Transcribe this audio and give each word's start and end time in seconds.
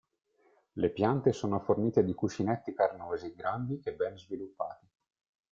Le 0.77 0.87
piante 0.89 1.29
sono 1.31 1.59
fornite 1.59 2.03
di 2.03 2.15
cuscinetti 2.15 2.73
carnosi 2.73 3.35
grandi 3.35 3.79
e 3.83 3.93
ben 3.93 4.17
sviluppati. 4.17 4.87